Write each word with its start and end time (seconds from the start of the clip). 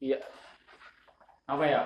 Iya, 0.00 0.18
Apa 1.44 1.64
ya? 1.66 1.82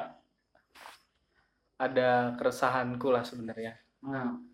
ada 1.74 2.38
keresahanku 2.38 3.10
lah 3.10 3.26
sebenarnya. 3.26 3.74
Hmm. 3.98 4.46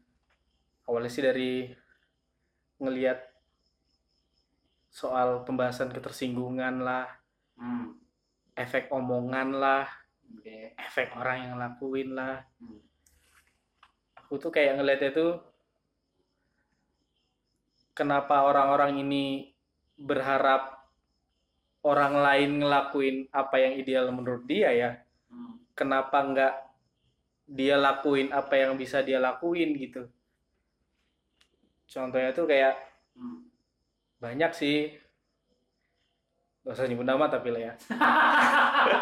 Awalnya 0.89 1.11
sih 1.13 1.21
dari 1.21 1.69
ngelihat 2.81 3.21
soal 4.89 5.45
pembahasan 5.45 5.93
ketersinggungan 5.93 6.81
lah, 6.81 7.07
Hmm. 7.61 8.01
efek 8.57 8.89
omongan 8.89 9.53
lah, 9.53 9.85
Oke. 10.33 10.73
efek 10.81 11.13
orang 11.13 11.39
yang 11.45 11.55
lakuin 11.61 12.17
lah. 12.17 12.41
Hmm. 12.57 12.81
Aku 14.25 14.41
tuh 14.41 14.49
kayak 14.49 14.81
ngelihatnya 14.81 15.13
tuh 15.13 15.33
kenapa 17.93 18.49
orang-orang 18.49 19.05
ini 19.05 19.53
berharap 20.01 20.80
orang 21.81 22.21
lain 22.21 22.61
ngelakuin 22.61 23.17
apa 23.33 23.57
yang 23.57 23.73
ideal 23.81 24.13
menurut 24.13 24.45
dia 24.45 24.69
ya. 24.73 24.91
Hmm. 25.33 25.57
Kenapa 25.73 26.21
nggak 26.21 26.55
dia 27.51 27.81
lakuin 27.81 28.31
apa 28.31 28.55
yang 28.55 28.77
bisa 28.77 29.03
dia 29.03 29.19
lakuin 29.19 29.75
gitu. 29.75 30.07
Contohnya 31.91 32.31
tuh 32.31 32.47
kayak 32.47 32.79
Hmm. 33.19 33.43
banyak 34.23 34.53
sih. 34.55 34.95
Gak 36.61 36.77
usah 36.77 36.87
nyebut 36.87 37.09
nama 37.09 37.27
tapi 37.27 37.51
lah 37.51 37.73
ya. 37.73 37.75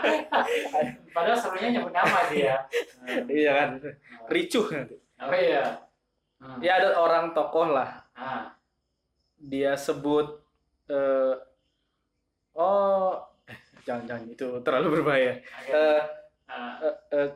Padahal 1.15 1.39
serunya 1.39 1.69
nyebut 1.75 1.93
nama 1.93 2.21
dia. 2.31 2.55
Hmm. 3.03 3.27
Iya 3.27 3.51
kan. 3.53 3.69
Ricuh 4.31 4.67
nanti. 4.71 4.97
Oh 5.19 5.35
iya. 5.35 5.65
Hmm. 6.39 6.59
Ya 6.63 6.79
ada 6.79 6.95
orang 6.97 7.35
tokoh 7.35 7.75
lah. 7.75 8.07
Ah. 8.15 8.55
Dia 9.39 9.75
sebut 9.75 10.39
eh 10.89 11.35
oh 12.59 13.14
jangan 13.83 14.05
jangan 14.05 14.25
itu 14.27 14.48
terlalu 14.61 15.01
berbahaya. 15.01 15.33
Oke. 15.39 15.73
Eh, 15.73 16.03
Ah, 16.48 16.81
eh, 16.81 16.97
eh, 17.12 17.28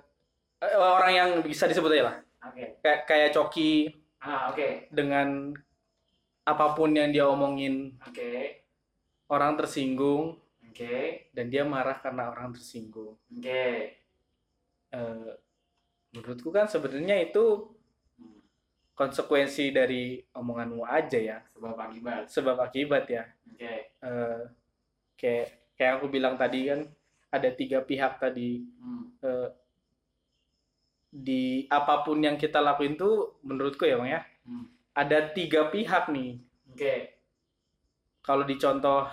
eh, 0.62 0.73
orang 0.75 1.12
yang 1.12 1.31
bisa 1.41 1.69
disebut 1.69 1.92
aja 1.92 2.05
lah. 2.09 2.17
Oke. 2.48 2.81
Kayak 2.81 3.01
kayak 3.05 3.31
Coki 3.31 3.93
Ah, 4.19 4.48
oke. 4.48 4.89
dengan 4.89 5.53
apa 6.43 6.73
pun 6.73 6.91
yang 6.91 7.12
dia 7.12 7.28
omongin 7.28 7.93
Oke. 8.03 8.65
orang 9.28 9.55
tersinggung 9.55 10.41
Oke. 10.65 11.28
dan 11.31 11.47
dia 11.47 11.61
marah 11.62 12.00
karena 12.00 12.33
orang 12.33 12.50
tersinggung. 12.50 13.20
Oke. 13.28 14.00
Eh, 14.89 15.31
menurutku 16.11 16.48
kan 16.48 16.65
sebenarnya 16.65 17.20
itu 17.23 17.69
Hmm. 18.17 18.41
konsekuensi 18.95 19.73
dari 19.73 20.25
omonganmu 20.33 20.84
aja 20.84 21.20
ya, 21.20 21.39
Sebab 21.53 21.77
akibat. 21.77 22.23
sebab 22.28 22.56
akibat 22.59 23.05
ya. 23.06 23.25
Oke. 23.45 23.93
Eh, 23.93 24.41
kayak 25.23 25.47
kayak 25.78 25.92
aku 25.97 26.11
bilang 26.11 26.34
tadi 26.34 26.67
kan 26.67 26.83
ada 27.31 27.48
tiga 27.48 27.78
pihak 27.81 28.19
tadi 28.19 28.67
Hmm. 28.77 29.06
Eh, 29.23 29.48
di 31.12 31.69
apa 31.69 32.03
pun 32.03 32.19
yang 32.19 32.34
kita 32.34 32.59
lakuin 32.59 32.97
tuh 32.97 33.39
menurutku 33.45 33.84
ya 33.84 33.97
bang 33.97 34.11
ya 34.11 34.23
Hmm. 34.43 34.67
ada 34.93 35.31
tiga 35.31 35.70
pihak 35.70 36.11
nih 36.11 36.43
Oke. 36.75 36.95
kalau 38.20 38.43
dicontoh 38.43 39.06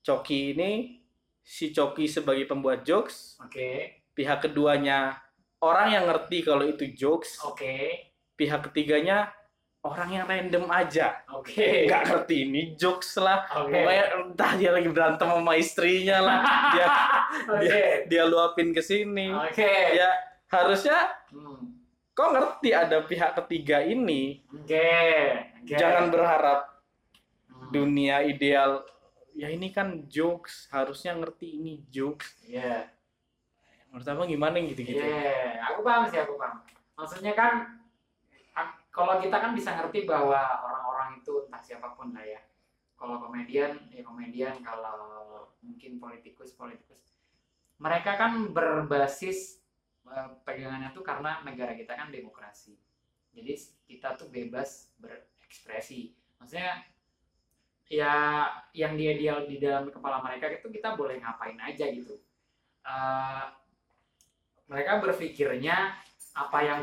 Coki 0.00 0.56
ini 0.56 0.96
si 1.44 1.68
Coki 1.68 2.08
sebagai 2.08 2.48
pembuat 2.48 2.80
jokes 2.82 3.36
Oke. 3.44 4.00
pihak 4.16 4.40
keduanya 4.40 5.20
orang 5.60 5.92
yang 5.92 6.04
ngerti 6.08 6.40
kalau 6.40 6.64
itu 6.64 6.88
jokes 6.96 7.36
Oke. 7.44 8.08
pihak 8.34 8.64
ketiganya 8.64 9.28
orang 9.80 10.08
yang 10.12 10.24
random 10.24 10.68
aja 10.68 11.24
Oke. 11.32 11.84
nggak 11.88 12.02
ngerti 12.04 12.36
ini 12.44 12.62
jokes 12.74 13.16
lah 13.16 13.48
pokoknya 13.48 14.04
entah 14.14 14.52
dia 14.54 14.70
lagi 14.70 14.88
berantem 14.88 15.24
sama 15.26 15.52
istrinya 15.54 16.16
lah 16.20 16.38
dia 16.74 16.86
Oke. 17.48 17.60
dia 17.60 17.78
dia 18.04 18.22
luapin 18.24 18.70
ke 18.70 18.80
sini 18.80 19.32
Oke. 19.32 19.96
ya 19.96 20.10
harusnya 20.46 21.16
Hmm. 21.30 21.78
kok 22.10 22.34
ngerti 22.34 22.74
ada 22.74 23.00
pihak 23.00 23.38
ketiga 23.38 23.80
ini 23.80 24.42
Oke. 24.52 24.90
Oke. 25.62 25.74
jangan 25.74 26.10
berharap 26.10 26.60
Hmm. 27.46 27.70
dunia 27.70 28.20
ideal 28.20 28.82
ya 29.32 29.46
ini 29.46 29.68
kan 29.68 30.04
jokes 30.06 30.66
harusnya 30.68 31.12
ngerti 31.12 31.54
ini 31.54 31.80
jokes 31.86 32.34
Iya. 32.42 32.88
menurut 33.88 34.06
abang 34.06 34.26
gimana 34.26 34.58
gitu 34.60 34.80
gitu 34.80 34.98
Iya, 34.98 35.58
aku 35.64 35.80
paham 35.80 36.06
sih, 36.06 36.18
aku 36.18 36.34
paham. 36.34 36.62
Maksudnya 36.94 37.32
kan, 37.32 37.79
kalau 38.90 39.22
kita 39.22 39.38
kan 39.38 39.54
bisa 39.54 39.70
ngerti 39.78 40.02
bahwa 40.02 40.38
orang-orang 40.66 41.22
itu 41.22 41.46
entah 41.46 41.62
siapa 41.62 41.94
pun 41.94 42.10
lah 42.10 42.26
ya. 42.26 42.42
Kalau 42.98 43.22
komedian, 43.22 43.86
ya 43.94 44.02
komedian. 44.02 44.58
Kalau 44.66 44.98
mungkin 45.62 46.02
politikus, 46.02 46.52
politikus. 46.58 47.14
Mereka 47.80 48.18
kan 48.18 48.50
berbasis 48.50 49.62
eh, 50.10 50.28
pegangannya 50.42 50.90
tuh 50.90 51.06
karena 51.06 51.40
negara 51.46 51.72
kita 51.78 51.94
kan 51.94 52.10
demokrasi. 52.10 52.76
Jadi 53.30 53.54
kita 53.86 54.18
tuh 54.18 54.26
bebas 54.26 54.90
berekspresi. 54.98 56.12
Maksudnya 56.42 56.82
ya 57.90 58.46
yang 58.74 58.94
dia 58.98 59.14
dia 59.18 59.34
di 59.46 59.58
dalam 59.58 59.90
kepala 59.90 60.22
mereka 60.22 60.50
itu 60.50 60.66
kita 60.66 60.98
boleh 60.98 61.22
ngapain 61.22 61.56
aja 61.62 61.86
gitu. 61.88 62.18
Eh, 62.84 63.44
mereka 64.66 64.98
berpikirnya 64.98 65.94
apa 66.34 66.58
yang 66.62 66.82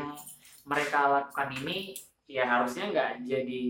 mereka 0.68 1.08
lakukan 1.08 1.48
ini 1.64 1.96
ya 2.28 2.44
harusnya 2.44 2.92
nggak 2.92 3.24
jadi 3.24 3.62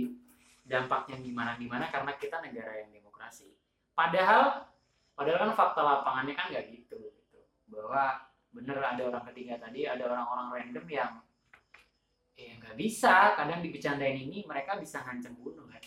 dampaknya 0.66 1.16
gimana 1.22 1.54
gimana 1.54 1.86
karena 1.88 2.12
kita 2.18 2.42
negara 2.42 2.82
yang 2.82 2.90
demokrasi. 2.90 3.54
Padahal 3.94 4.66
padahal 5.14 5.48
kan 5.48 5.52
fakta 5.54 5.80
lapangannya 5.80 6.34
kan 6.34 6.50
nggak 6.50 6.66
gitu 6.74 6.98
gitu. 6.98 7.38
Bahwa 7.70 8.18
bener 8.50 8.76
ada 8.82 9.02
orang 9.14 9.24
ketiga 9.30 9.62
tadi 9.62 9.86
ada 9.86 10.10
orang-orang 10.10 10.48
random 10.50 10.86
yang 10.90 11.12
ya 12.34 12.52
nggak 12.58 12.74
bisa. 12.74 13.38
Kadang 13.38 13.62
dibicarain 13.62 14.18
ini 14.18 14.42
mereka 14.42 14.74
bisa 14.76 15.06
ngancem 15.06 15.38
bunuh 15.38 15.70
kan. 15.70 15.80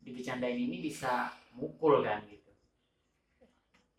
Dibicarain 0.00 0.56
ini 0.56 0.80
bisa 0.80 1.36
mukul 1.52 2.00
kan 2.00 2.24
gitu. 2.24 2.50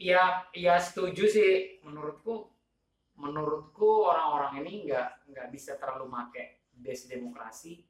Ya 0.01 0.41
ya 0.57 0.81
setuju 0.81 1.29
sih 1.29 1.81
menurutku 1.85 2.56
menurutku 3.17 4.05
orang-orang 4.05 4.61
ini 4.61 4.85
nggak 4.85 5.33
nggak 5.33 5.47
bisa 5.49 5.75
terlalu 5.81 6.05
make 6.07 6.61
base 6.77 7.09
demokrasi 7.09 7.81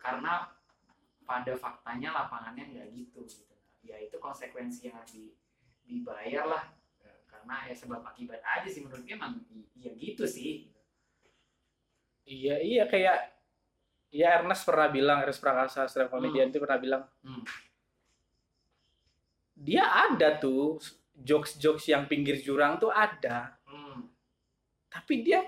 karena 0.00 0.48
pada 1.28 1.52
faktanya 1.60 2.16
lapangannya 2.16 2.72
nggak 2.72 2.88
gitu 2.96 3.20
gitu 3.28 3.54
ya 3.84 4.00
itu 4.00 4.16
konsekuensi 4.16 4.88
yang 4.88 4.96
harus 4.96 5.12
di- 5.12 5.36
dibayar 5.84 6.48
lah 6.48 6.64
karena 7.28 7.68
ya 7.68 7.74
sebab 7.76 8.00
akibat 8.00 8.40
aja 8.40 8.64
sih 8.64 8.80
menurutnya 8.80 9.20
emang 9.20 9.44
ya 9.76 9.92
gitu 9.92 10.24
sih 10.24 10.72
iya 12.24 12.56
iya 12.64 12.88
kayak 12.88 13.36
ya 14.08 14.40
Ernest 14.40 14.64
pernah 14.64 14.88
bilang 14.88 15.20
Ernest 15.20 15.44
Prakasa 15.44 15.84
stand 15.84 16.08
komedian 16.08 16.48
itu 16.48 16.56
pernah 16.60 16.80
bilang 16.80 17.02
Hmm. 17.20 17.44
dia 19.52 19.84
ada 20.08 20.38
tuh 20.38 20.80
jokes-jokes 21.12 21.90
yang 21.90 22.08
pinggir 22.08 22.40
jurang 22.40 22.80
tuh 22.80 22.88
ada 22.88 23.52
Hmm. 23.52 23.57
Tapi 25.08 25.24
dia 25.24 25.40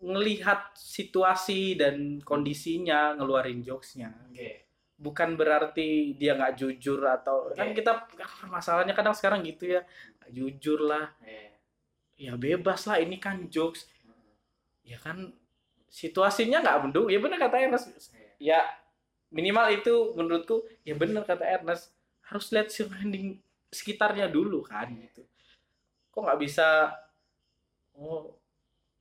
ngelihat 0.00 0.72
situasi 0.72 1.76
dan 1.76 2.24
kondisinya 2.24 3.12
ngeluarin 3.20 3.60
jokesnya. 3.60 4.16
Oke. 4.32 4.64
Bukan 4.96 5.36
berarti 5.36 6.16
dia 6.16 6.32
nggak 6.40 6.56
jujur 6.56 7.04
atau 7.04 7.52
kan 7.52 7.68
Oke. 7.68 7.84
kita 7.84 8.08
masalahnya 8.48 8.96
kadang 8.96 9.12
sekarang 9.12 9.44
gitu 9.44 9.76
ya 9.76 9.84
nggak 10.16 10.32
jujur 10.32 10.88
lah. 10.88 11.12
Eh. 11.20 11.52
ya 12.16 12.32
bebas 12.40 12.88
lah 12.88 12.96
ini 12.96 13.20
kan 13.20 13.44
jokes. 13.52 13.84
Ya 14.88 14.96
kan 14.96 15.36
situasinya 15.92 16.64
nggak 16.64 16.88
mendung. 16.88 17.12
Ya 17.12 17.20
benar 17.20 17.36
kata 17.36 17.60
Ernest. 17.60 17.92
Eh. 18.16 18.40
ya 18.40 18.64
minimal 19.28 19.68
itu 19.68 20.16
menurutku 20.16 20.64
ya 20.80 20.96
benar 20.96 21.28
kata 21.28 21.44
Ernest. 21.44 21.92
Harus 22.24 22.48
lihat 22.56 22.72
surrounding 22.72 23.36
sekitarnya 23.68 24.32
dulu 24.32 24.64
kan 24.64 24.88
gitu. 24.96 25.28
Kok 26.08 26.24
nggak 26.24 26.40
bisa 26.40 26.88
oh 28.00 28.40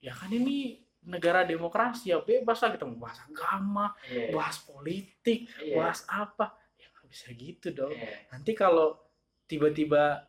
ya 0.01 0.11
kan 0.11 0.27
ini 0.27 0.81
negara 1.01 1.41
demokrasi 1.41 2.09
ya 2.09 2.21
bebas 2.21 2.61
lah 2.61 2.73
kita 2.73 2.85
mau 2.85 2.97
bahas 2.99 3.21
agama 3.21 3.93
Iya. 4.05 4.33
bahas 4.33 4.57
politik 4.61 5.49
Iya. 5.57 5.77
bahas 5.77 6.05
apa 6.05 6.53
ya 6.75 6.89
nggak 6.89 7.07
bisa 7.07 7.27
gitu 7.33 7.67
dong 7.71 7.93
Iya. 7.93 8.29
nanti 8.29 8.51
kalau 8.53 8.97
tiba-tiba 9.45 10.25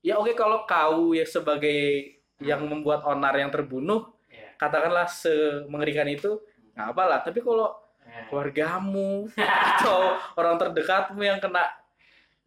ya 0.00 0.18
oke 0.18 0.34
kalau 0.34 0.62
kau 0.64 1.14
ya 1.14 1.22
sebagai 1.22 2.14
yang 2.38 2.62
membuat 2.62 3.02
onar 3.02 3.34
yang 3.34 3.50
terbunuh 3.50 4.06
Iya. 4.30 4.54
katakanlah 4.54 5.06
semengerikan 5.06 6.06
itu 6.06 6.38
nggak 6.74 6.88
apa 6.94 7.02
lah 7.06 7.18
tapi 7.22 7.38
kalau 7.38 7.74
Iya. 8.02 8.26
keluargamu 8.30 9.26
atau 9.78 9.98
orang 10.34 10.58
terdekatmu 10.58 11.22
yang 11.22 11.38
kena 11.38 11.66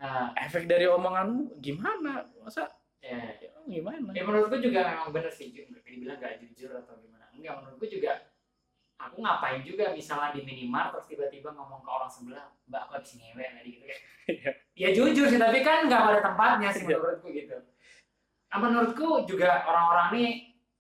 Nah, 0.02 0.34
efek 0.34 0.66
dari 0.66 0.90
omonganmu 0.90 1.62
gimana 1.62 2.26
masa 2.42 2.66
iya. 3.06 3.22
ya, 3.38 3.51
gimana 3.72 4.12
Ya 4.12 4.24
menurutku 4.28 4.60
juga 4.60 4.80
memang 4.92 5.10
bener 5.16 5.32
sih, 5.32 5.56
dibilang 5.56 6.20
gak 6.20 6.44
jujur 6.44 6.76
atau 6.76 7.00
gimana. 7.00 7.32
Enggak, 7.32 7.64
menurutku 7.64 7.88
juga 7.88 8.28
aku 9.02 9.18
ngapain 9.24 9.66
juga 9.66 9.96
misalnya 9.96 10.36
di 10.36 10.46
minimart 10.46 10.94
terus 10.94 11.08
tiba-tiba 11.10 11.56
ngomong 11.56 11.82
ke 11.82 11.90
orang 11.90 12.12
sebelah, 12.12 12.46
mbak 12.70 12.86
aku 12.86 12.92
habis 13.02 13.18
ngewe 13.18 13.42
tadi 13.42 13.70
gitu 13.74 13.86
kayak. 13.88 14.02
Iya. 14.32 14.52
ya 14.78 14.90
jujur 14.94 15.26
sih, 15.28 15.40
tapi 15.42 15.60
kan 15.66 15.90
nggak 15.90 16.02
pada 16.06 16.20
tempatnya 16.22 16.70
sih 16.70 16.86
Iya. 16.88 17.00
menurutku 17.02 17.28
gitu. 17.34 17.58
Nah, 18.52 18.58
menurutku 18.60 19.08
juga 19.26 19.64
orang-orang 19.66 20.08
nih 20.14 20.32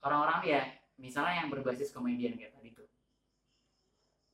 orang-orang 0.03 0.39
ya 0.43 0.61
misalnya 1.01 1.45
yang 1.45 1.49
berbasis 1.49 1.89
komedian 1.89 2.37
kayak 2.37 2.53
tadi 2.53 2.69
tuh 2.73 2.85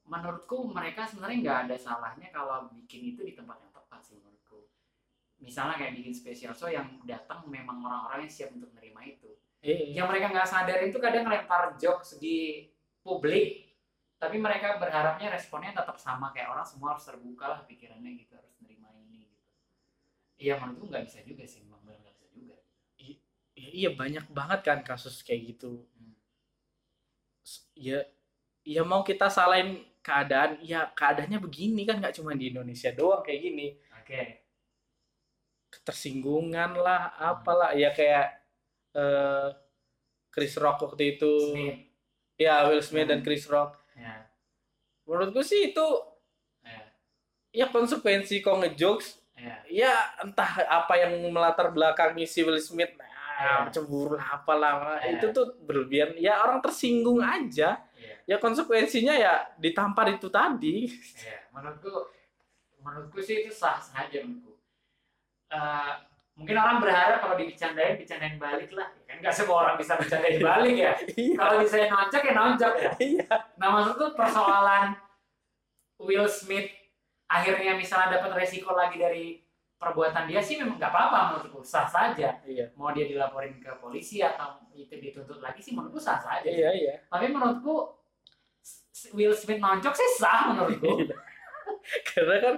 menurutku 0.07 0.71
mereka 0.71 1.03
sebenarnya 1.07 1.37
nggak 1.43 1.59
ada 1.67 1.75
salahnya 1.75 2.27
kalau 2.31 2.71
bikin 2.71 3.15
itu 3.15 3.23
di 3.23 3.35
tempat 3.35 3.59
yang 3.59 3.66
tepat 3.66 3.66
sih 3.66 3.66
menurutku 3.66 3.66
misalnya 5.37 5.77
kayak 5.77 5.93
bikin 5.95 6.13
special 6.13 6.53
show 6.53 6.67
yang 6.67 6.97
datang 7.05 7.45
memang 7.47 7.77
orang-orang 7.79 8.25
yang 8.25 8.33
siap 8.33 8.49
untuk 8.53 8.69
menerima 8.73 9.01
itu 9.07 9.31
Iya. 9.57 10.01
yang 10.01 10.07
mereka 10.07 10.29
nggak 10.29 10.47
sadarin 10.47 10.93
tuh 10.93 11.01
kadang 11.01 11.25
ngelempar 11.25 11.75
jokes 11.81 12.21
di 12.21 12.69
publik 13.01 13.73
tapi 14.21 14.37
mereka 14.37 14.77
berharapnya 14.77 15.33
responnya 15.33 15.73
tetap 15.73 15.97
sama 15.97 16.29
kayak 16.33 16.49
orang 16.53 16.65
semua 16.65 16.93
harus 16.93 17.05
terbuka 17.05 17.45
lah 17.49 17.59
pikirannya 17.65 18.17
gitu 18.21 18.37
harus 18.37 18.53
nerima 18.61 18.89
ini 18.97 19.25
gitu 19.25 19.37
iya 20.37 20.61
menurutku 20.61 20.85
nggak 20.89 21.05
bisa 21.09 21.19
juga 21.25 21.43
sih 21.45 21.65
memang 21.65 21.81
benar 21.85 21.99
nggak 22.05 22.15
bisa 22.17 22.27
juga 22.33 22.55
Ya, 23.57 23.69
iya 23.73 23.89
banyak 23.89 24.29
banget 24.29 24.59
kan 24.61 24.79
kasus 24.85 25.25
kayak 25.25 25.57
gitu. 25.57 25.89
Hmm. 25.97 26.13
Ya, 27.73 28.05
ya 28.61 28.85
mau 28.85 29.01
kita 29.01 29.33
salahin 29.33 29.81
keadaan, 30.05 30.61
ya 30.61 30.85
keadaannya 30.93 31.41
begini 31.41 31.81
kan 31.89 31.97
nggak 31.97 32.13
cuma 32.21 32.37
di 32.37 32.53
Indonesia 32.53 32.93
doang 32.93 33.25
kayak 33.25 33.41
gini. 33.41 33.67
oke 33.97 34.21
Ketersinggungan 35.67 36.77
lah, 36.77 37.11
apalah 37.13 37.71
ya 37.71 37.91
kayak 37.91 38.27
eh, 38.93 39.47
Chris 40.31 40.55
Rock 40.55 40.81
waktu 40.83 41.15
itu, 41.15 41.31
Smith 41.51 41.79
ya 42.37 42.65
Will 42.65 42.81
Smith 42.81 43.05
dan 43.05 43.19
Hmm. 43.19 43.25
Chris 43.25 43.45
Rock. 43.45 43.77
ya 43.93 44.25
Menurutku 45.03 45.41
sih 45.41 45.71
itu 45.71 45.87
ya 46.61 46.79
ya 47.53 47.65
konsekuensi 47.67 48.39
kok 48.39 48.59
ngejokes, 48.59 49.07
ya 49.33 49.55
ya 49.67 49.93
entah 50.19 50.45
apa 50.67 50.93
yang 50.97 51.13
melatar 51.27 51.69
belakangi 51.69 52.23
si 52.23 52.43
Will 52.43 52.59
Smith, 52.59 52.93
nah, 52.93 53.05
Ya. 53.37 53.69
cemburu 53.69 54.17
lah 54.17 54.33
apalah, 54.35 54.97
Ya. 54.97 55.13
itu 55.13 55.29
tuh 55.29 55.53
berlebihan. 55.61 56.17
Ya 56.17 56.41
orang 56.41 56.57
tersinggung 56.57 57.21
aja. 57.21 57.77
ya 57.97 58.13
ya 58.25 58.37
konsekuensinya 58.37 59.13
ya 59.13 59.45
ditampar 59.57 60.09
itu 60.11 60.27
tadi 60.27 60.85
ya 61.17 61.37
menurutku 61.49 61.89
menurutku 62.77 63.17
sih 63.17 63.41
itu 63.41 63.49
sah 63.49 63.79
saja 63.79 64.21
menurutku 64.21 64.53
Eh, 65.47 65.93
mungkin 66.35 66.59
orang 66.59 66.83
berharap 66.83 67.23
kalau 67.23 67.35
dibicarain 67.39 67.95
bicarain 67.95 68.35
balik 68.35 68.69
lah. 68.75 68.91
Ya 68.99 69.03
kan? 69.07 69.15
Nggak 69.23 69.35
semua 69.35 69.57
orang 69.63 69.75
bisa 69.79 69.95
bercandain 69.95 70.43
balik 70.43 70.75
ya. 70.75 70.93
Iya. 71.15 71.35
Kalau 71.39 71.55
bisa 71.63 71.75
nonjok 71.87 72.21
ya 72.23 72.33
nonjok 72.35 72.73
ya. 72.75 72.91
Iya. 72.99 73.27
Nah 73.55 73.67
maksudku 73.71 74.05
persoalan 74.13 74.85
Will 76.03 76.27
Smith 76.27 76.69
akhirnya 77.27 77.75
misalnya 77.75 78.19
dapat 78.19 78.43
resiko 78.43 78.75
lagi 78.75 78.99
dari 78.99 79.25
perbuatan 79.77 80.25
dia 80.25 80.41
sih 80.41 80.57
memang 80.57 80.81
nggak 80.81 80.89
apa-apa 80.89 81.17
menurutku 81.31 81.63
sah 81.63 81.87
saja. 81.87 82.37
iya. 82.43 82.65
Mau 82.75 82.91
dia 82.91 83.07
dilaporin 83.07 83.57
ke 83.63 83.71
polisi 83.79 84.19
atau 84.19 84.61
itu 84.75 84.93
dituntut 84.93 85.39
lagi 85.39 85.63
sih 85.63 85.73
menurutku 85.73 85.97
sah 85.97 86.19
saja. 86.19 86.45
iya 86.45 86.69
iya. 86.75 86.93
Tapi 87.07 87.31
menurutku 87.31 87.95
Will 89.15 89.31
Smith 89.31 89.63
nonjok 89.63 89.95
sih 89.95 90.09
sah 90.19 90.51
menurutku. 90.51 91.07
karena 92.11 92.35
kan 92.43 92.55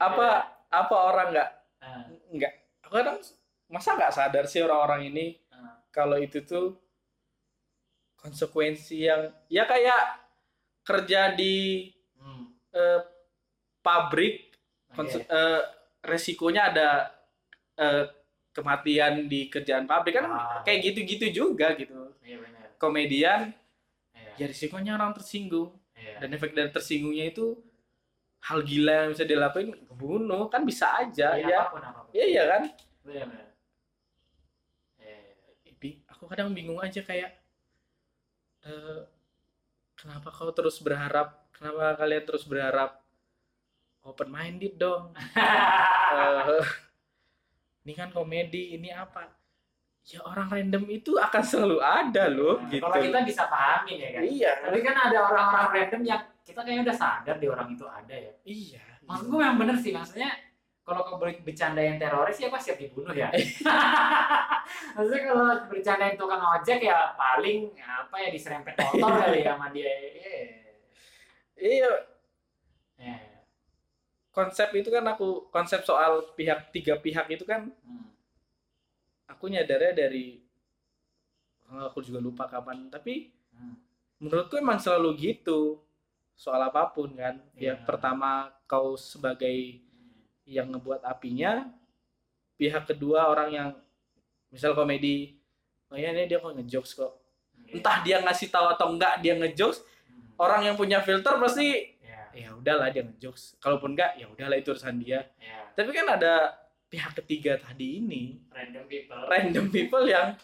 apa 0.00 0.53
apa 0.76 0.94
orang 0.94 1.28
nggak 1.30 1.50
Nah, 1.78 2.00
nggak 2.32 2.52
kadang 2.82 3.18
masa 3.68 3.92
nggak 3.92 4.08
sadar 4.10 4.44
sih 4.44 4.58
orang-orang 4.58 5.12
ini 5.12 5.26
nah, 5.46 5.84
kalau 5.90 6.16
itu 6.16 6.40
tuh 6.42 6.72
konsekuensi 8.16 9.04
yang 9.04 9.20
ya 9.46 9.64
kayak 9.64 10.24
kerja 10.80 11.32
di 11.32 11.88
hmm, 12.16 12.44
eh, 12.72 13.00
pabrik 13.78 14.48
oke. 14.88 14.96
konse- 14.96 15.28
eh, 15.28 15.60
resikonya 16.02 16.72
ada 16.72 16.88
eh, 17.74 18.04
kematian 18.48 19.26
di 19.26 19.50
kerjaan 19.50 19.84
pabrik 19.84 20.14
kan 20.14 20.24
Ah. 20.24 20.62
kayak 20.62 20.80
gitu-gitu 20.84 21.26
juga 21.44 21.74
gitu 21.74 22.14
Iya 22.22 22.38
benar. 22.38 22.64
komedian 22.78 23.40
Iya. 24.14 24.30
ya 24.38 24.46
risikonya 24.46 24.94
orang 24.94 25.12
tersinggung 25.12 25.74
Iya. 25.92 26.22
dan 26.22 26.32
efek 26.32 26.54
dari 26.54 26.70
tersinggungnya 26.70 27.28
itu 27.28 27.58
hal 28.44 28.60
gila 28.60 28.92
yang 28.94 29.10
bisa 29.10 29.24
dilakuin 29.24 29.72
kebunuh 29.82 30.46
kan 30.46 30.62
bisa 30.62 30.86
aja 30.98 31.32
Iya, 31.32 31.46
ya 31.46 31.58
apa 31.58 31.70
pun 31.70 31.82
apa 31.82 32.00
pun. 32.02 32.12
ya 32.12 32.24
iya 32.24 32.42
kan 32.46 32.62
Benar 33.02 33.24
benar. 33.26 33.48
Iya. 34.98 35.16
Bi- 35.74 36.00
aku 36.06 36.24
kadang 36.24 36.50
bingung 36.50 36.76
aja 36.78 37.00
kayak 37.00 37.30
eh, 38.62 39.00
kenapa 39.94 40.28
kau 40.28 40.50
terus 40.50 40.76
berharap 40.78 41.48
kenapa 41.50 41.96
kalian 41.96 42.24
terus 42.24 42.44
berharap 42.44 43.00
open 44.02 44.28
minded 44.28 44.76
dong 44.76 45.12
Eh, 46.14 46.62
ini 47.82 47.92
kan 47.92 48.06
komedi 48.08 48.78
ini 48.78 48.86
apa 48.88 49.26
ya 50.04 50.22
orang 50.22 50.46
random 50.48 50.86
itu 50.88 51.16
akan 51.16 51.42
selalu 51.42 51.78
ada 51.80 52.28
loh 52.28 52.56
Nah, 52.56 52.70
gitu 52.70 52.84
Kalau 52.84 53.02
kita 53.02 53.18
bisa 53.24 53.42
pahamin 53.44 53.96
ya 53.98 54.08
kan. 54.10 54.22
iya 54.22 54.52
Tapi 54.62 54.78
kan 54.80 54.96
ada 55.02 55.18
orang-orang 55.22 55.68
random 55.74 56.02
yang 56.06 56.22
kita 56.44 56.60
kayaknya 56.60 56.84
udah 56.84 56.96
sadar 56.96 57.36
di 57.36 57.48
orang 57.48 57.68
itu 57.70 57.84
ada 57.84 58.12
ya. 58.14 58.32
iya 58.44 58.84
Maksud 59.02 59.26
gue 59.26 59.38
memang 59.38 59.58
bener 59.58 59.76
sih, 59.76 59.90
maksudnya 59.90 60.28
kalau 60.80 61.00
kau 61.02 61.16
ber- 61.16 61.40
bercandain 61.40 61.96
teroris 61.96 62.36
ya 62.36 62.48
kok 62.48 62.60
siap 62.60 62.76
dibunuh 62.76 63.12
ya. 63.12 63.32
maksudnya 64.94 65.22
kalau 65.24 65.46
bercandain 65.66 66.14
tukang 66.14 66.40
ojek 66.40 66.80
ya 66.80 67.12
paling 67.14 67.72
apa 67.78 68.16
ya 68.18 68.28
diserempet 68.28 68.74
motor 68.76 69.12
kali 69.22 69.40
ya 69.40 69.52
sama 69.52 69.68
dia. 69.70 69.88
Iya. 69.88 70.36
iya 71.56 71.90
Iya. 72.94 73.16
konsep 74.30 74.70
itu 74.72 74.88
kan 74.88 75.04
aku 75.04 75.48
konsep 75.48 75.82
soal 75.82 76.32
pihak 76.32 76.70
tiga 76.70 76.96
pihak 76.96 77.26
itu 77.30 77.42
kan 77.42 77.68
Hmm. 77.80 78.10
aku 79.26 79.48
nyadarnya 79.48 79.94
dari 79.94 80.40
oh, 81.66 81.86
aku 81.86 82.00
juga 82.00 82.18
lupa 82.18 82.44
kapan 82.44 82.88
tapi 82.88 83.32
Hmm. 83.50 83.78
menurutku 84.18 84.56
emang 84.56 84.76
selalu 84.76 85.14
gitu 85.16 85.78
soal 86.34 86.60
apa 86.60 86.90
pun 86.90 87.14
kan 87.14 87.38
ya 87.54 87.72
Iya. 87.72 87.74
pertama 87.82 88.30
kau 88.64 88.94
sebagai 88.94 89.78
yang 90.44 90.68
ngebuat 90.68 91.00
apinya 91.02 91.70
pihak 92.54 92.84
kedua 92.86 93.26
orang 93.26 93.50
yang 93.50 93.68
misal 94.48 94.72
komedi 94.72 95.38
oh 95.88 95.96
ya 95.96 96.10
ini 96.10 96.26
dia 96.26 96.36
kok 96.36 96.52
ngejokes 96.52 96.92
kok 96.94 97.12
Iya. 97.64 97.78
entah 97.78 97.96
dia 98.02 98.16
ngasih 98.20 98.48
tahu 98.48 98.66
atau 98.68 98.86
enggak 98.90 99.18
dia 99.18 99.34
ngejokes 99.34 99.78
Hmm. 99.80 100.34
orang 100.36 100.60
yang 100.64 100.74
punya 100.74 100.98
filter 101.00 101.34
pasti 101.36 101.94
Iya. 101.96 102.22
ya 102.34 102.48
udahlah 102.52 102.88
dia 102.88 103.02
ngejokes 103.02 103.56
kalaupun 103.56 103.94
enggak 103.94 104.14
ya 104.14 104.26
udahlah 104.26 104.54
itu 104.54 104.68
urusan 104.68 104.98
dia 104.98 105.22
Iya. 105.38 105.70
tapi 105.72 105.90
kan 105.90 106.06
ada 106.08 106.50
pihak 106.86 107.14
ketiga 107.16 107.56
tadi 107.56 107.98
ini 107.98 108.38
Random 108.48 108.84
people. 108.84 109.22
random 109.26 109.66
people 109.68 110.04
yang 110.04 110.34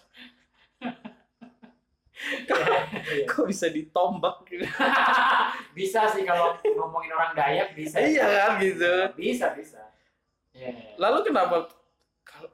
Iya. 3.11 3.25
kok 3.31 3.45
bisa 3.45 3.67
ditombak 3.69 4.45
gitu 4.45 4.65
bisa 5.81 6.01
sih 6.13 6.23
kalau 6.23 6.53
ngomongin 6.61 7.11
orang 7.11 7.33
Dayak 7.33 7.73
bisa. 7.73 7.97
iya 7.99 8.25
kan 8.29 8.61
gitu 8.61 8.93
Bisa 9.17 9.57
bisa. 9.57 9.81
Iya. 10.51 10.99
lalu 10.99 11.25
kenapa 11.25 11.73
kalau 12.21 12.51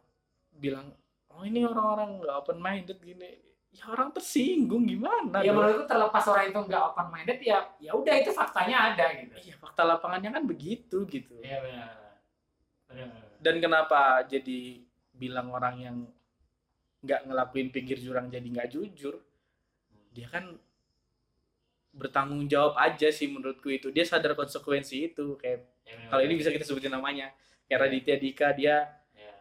bilang 0.54 0.94
oh 1.26 1.42
ini 1.42 1.64
orang-orang 1.64 2.20
nggak 2.20 2.36
open 2.38 2.58
minded 2.58 2.98
gini 3.00 3.42
ya 3.72 3.88
orang 3.88 4.08
tersinggung 4.08 4.84
gimana 4.84 5.40
Ya 5.40 5.50
menurutku 5.50 5.84
terlepas 5.84 6.24
orang 6.24 6.48
itu 6.48 6.60
nggak 6.62 6.82
open 6.86 7.06
minded 7.10 7.38
ya 7.40 7.58
ya 7.76 7.92
udah 7.92 8.14
itu 8.14 8.30
faktanya 8.30 8.92
ada 8.92 9.06
gitu. 9.16 9.34
iya 9.42 9.54
fakta 9.56 9.82
lapangannya 9.82 10.30
kan 10.30 10.44
begitu 10.44 11.04
gitu 11.04 11.34
Iya 11.40 11.58
benar. 11.60 11.88
Benar. 12.86 13.08
dan 13.36 13.54
kenapa 13.58 14.00
jadi 14.24 14.80
bilang 15.10 15.50
orang 15.50 15.76
yang 15.76 15.96
nggak 17.00 17.20
ngelakuin 17.24 17.68
pinggir 17.68 17.96
jurang 17.96 18.28
jadi 18.28 18.44
nggak 18.44 18.70
jujur 18.70 19.20
dia 20.10 20.28
kan 20.28 20.56
bertanggung 21.96 22.44
jawab 22.44 22.76
aja 22.76 23.08
sih 23.08 23.26
menurutku 23.26 23.68
itu 23.68 23.88
dia 23.88 24.04
sadar 24.04 24.32
konsekuensi 24.32 25.08
itu 25.08 25.34
kayak 25.36 25.64
Ya, 25.82 25.94
kalau 26.08 26.18
ini 26.20 26.34
benar. 26.34 26.40
bisa 26.42 26.50
kita 26.50 26.64
sebutin 26.64 26.90
namanya 26.90 27.30
kayak 27.64 27.78
Raditya 27.80 28.16
Dika 28.16 28.50
dia 28.52 28.90
Ya. 29.12 29.34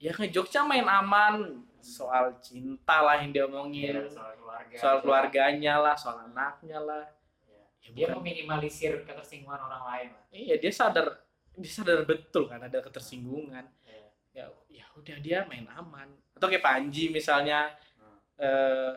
ya 0.00 0.10
ngejokesnya 0.12 0.62
main 0.62 0.86
aman 0.86 1.34
soal 1.76 2.38
cinta 2.38 3.02
lah 3.02 3.18
yang 3.18 3.30
dia 3.30 3.44
omongin 3.44 4.06
soal 4.06 4.30
keluarga. 4.32 4.74
soal 4.74 4.96
keluarganya 4.98 5.74
lah 5.76 5.94
soal 5.94 6.22
anaknya 6.24 6.78
lah 6.78 7.02
Ya. 7.42 7.58
ya, 7.82 7.88
Dia 7.92 8.06
bukan- 8.06 8.22
meminimalisir 8.22 9.02
ketersinggungan 9.02 9.58
orang 9.58 9.82
lain. 9.84 10.08
lah. 10.12 10.22
iya 10.30 10.54
dia 10.56 10.70
sadar 10.70 11.18
dia 11.52 11.72
sadar 11.72 12.02
betul 12.04 12.46
kan 12.46 12.62
ada 12.62 12.78
ketersinggungan 12.78 13.66
Ya. 13.82 14.06
ya 14.32 14.44
ya 14.70 14.86
udah 14.94 15.16
dia 15.18 15.42
main 15.44 15.66
aman 15.68 16.06
atau 16.32 16.46
kayak 16.46 16.62
Panji 16.62 17.10
misalnya 17.10 17.74
Hmm. 17.98 18.16
eh, 18.38 18.90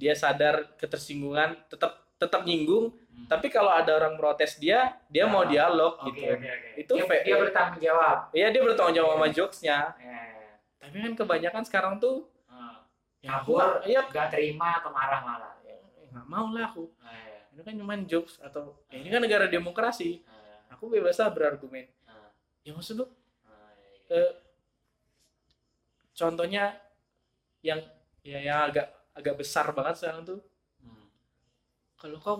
dia 0.00 0.14
sadar 0.14 0.56
ketersinggungan 0.74 1.60
tetap 1.68 1.92
tetap 2.16 2.42
nyinggung 2.42 2.96
Hmm. 3.10 3.28
tapi 3.28 3.46
kalau 3.46 3.68
ada 3.68 3.92
orang 3.92 4.16
protes 4.16 4.56
dia 4.56 4.96
dia 5.06 5.26
mau 5.26 5.42
Ah, 5.42 5.46
dialog 5.46 5.92
Oke 5.98 6.08
gitu 6.16 6.24
oke 6.30 6.40
oke. 6.40 6.68
Itu 6.78 6.92
dia, 6.96 7.20
dia 7.20 7.36
bertanggung 7.36 7.80
jawab. 7.82 8.16
iya 8.32 8.46
dia 8.48 8.62
bertanggung 8.62 8.96
jawab 8.96 9.10
sama 9.12 9.28
jokesnya 9.28 9.78
Ya. 9.92 10.20
tapi 10.78 10.96
kan 10.98 11.12
kebanyakan 11.14 11.62
sekarang 11.62 11.94
tuh 11.98 12.24
Hmm. 12.46 12.80
ya 13.20 13.36
aku 13.36 13.60
iya 13.84 14.00
Gak 14.06 14.30
terima 14.30 14.80
atau 14.80 14.88
marah 14.88 15.20
malah. 15.20 15.52
ya, 15.60 15.76
nggak 16.08 16.26
mau 16.26 16.48
lah 16.48 16.64
aku 16.66 16.88
Ya. 16.98 17.44
ini 17.50 17.60
kan 17.60 17.74
cuma 17.76 17.92
jokes 18.02 18.40
atau 18.40 18.72
ya 18.88 18.96
ini 18.96 19.08
kan 19.08 19.20
negara 19.20 19.44
demokrasi 19.46 20.10
Ya. 20.18 20.72
aku 20.72 20.88
bebas 20.88 21.20
lah 21.20 21.28
berargumen 21.28 21.84
Ya. 21.84 22.16
ya 22.62 22.72
maksud 22.72 22.96
lu 22.96 23.04
Ya. 23.04 24.16
eh, 24.16 24.32
contohnya 26.12 26.76
yang 27.60 27.80
ya 28.22 28.38
yang 28.38 28.58
agak 28.66 28.88
agak 29.12 29.34
besar 29.36 29.70
banget 29.70 29.96
sekarang 29.96 30.22
tuh 30.24 30.40
Hmm. 30.78 31.06
kalau 31.94 32.16
kau 32.16 32.36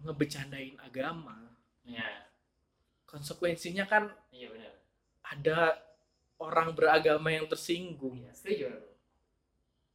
ngebecandain 0.00 0.76
agama 0.78 1.36
Iya. 1.82 2.26
konsekuensinya 3.04 3.84
kan 3.84 4.08
Iya 4.30 4.48
benar. 4.48 4.72
ada 5.22 5.58
orang 6.36 6.72
beragama 6.72 7.28
yang 7.28 7.44
tersinggung 7.44 8.18
Iya, 8.18 8.32
setuju. 8.32 8.68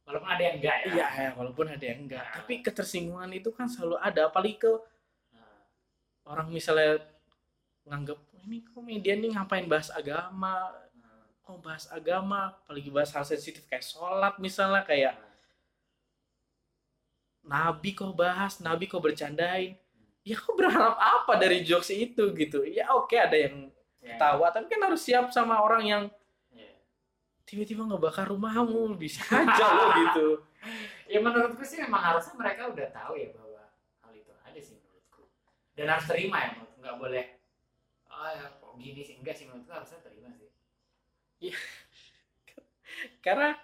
Walaupun 0.02 0.26
ada 0.28 0.42
yang 0.42 0.56
enggak 0.58 0.76
ya. 0.80 0.86
iya 0.90 1.06
ya 1.06 1.30
walaupun 1.34 1.66
ada 1.66 1.84
yang 1.84 2.00
enggak 2.02 2.24
Nah. 2.24 2.34
tapi 2.36 2.54
ketersinggungan 2.60 3.30
itu 3.30 3.50
kan 3.50 3.66
selalu 3.66 3.96
ada 3.98 4.26
apalagi 4.26 4.56
ke 4.56 4.72
Nah, 5.30 5.54
orang 6.26 6.48
misalnya 6.48 6.98
nganggap 7.82 8.18
ini 8.40 8.64
komedian 8.66 9.20
nih 9.20 9.30
ngapain 9.32 9.66
bahas 9.66 9.90
agama 9.90 10.72
nah, 10.94 11.22
oh 11.44 11.58
bahas 11.58 11.86
agama 11.88 12.54
apalagi 12.56 12.88
bahas 12.88 13.10
hal 13.10 13.22
sensitif 13.22 13.62
kayak 13.64 13.82
sholat 13.82 14.34
misalnya 14.38 14.82
kayak 14.82 15.14
nabi 17.42 17.96
kau 17.96 18.12
bahas 18.12 18.60
nabi 18.60 18.84
kau 18.86 19.00
bercandain 19.00 19.74
ya 20.22 20.36
kau 20.36 20.52
berharap 20.54 20.96
apa 20.96 21.32
dari 21.40 21.64
jokes 21.64 21.90
itu 21.90 22.30
gitu 22.36 22.62
ya 22.64 22.92
oke 22.94 23.14
ada 23.16 23.36
yang 23.36 23.68
Ya. 24.00 24.16
ketawa 24.16 24.48
tapi 24.48 24.64
kan 24.72 24.80
harus 24.80 25.04
siap 25.04 25.28
sama 25.28 25.60
orang 25.60 25.84
yang 25.84 26.02
Iya. 26.56 26.72
tiba-tiba 27.44 27.84
ngebakar 27.84 28.32
rumahmu 28.32 28.96
bisa 28.96 29.20
aja 29.28 29.66
loh 29.76 29.92
gitu 30.08 30.28
Ya 31.04 31.20
menurutku 31.20 31.60
sih 31.60 31.80
memang 31.84 32.00
harusnya 32.00 32.32
mereka 32.32 32.72
udah 32.72 32.88
tahu 32.96 33.20
ya 33.20 33.28
bahwa 33.36 33.60
hal 34.00 34.12
itu 34.16 34.32
ada 34.40 34.56
sih 34.56 34.76
menurutku. 34.80 35.24
Dan 35.76 35.88
harus 35.92 36.06
terima 36.08 36.36
ya 36.38 36.48
menurutku. 36.54 36.78
Nggak 36.80 36.96
boleh, 36.96 37.24
oh 38.08 38.28
ya 38.30 38.44
kok 38.56 38.72
gini 38.78 39.00
sih. 39.02 39.14
Enggak 39.20 39.34
sih 39.36 39.44
menurutku 39.48 39.72
harusnya 39.72 40.00
terima 40.00 40.28
sih. 40.32 40.48
karena 43.24 43.56